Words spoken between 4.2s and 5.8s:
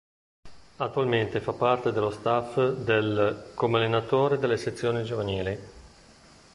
delle sezioni giovanili.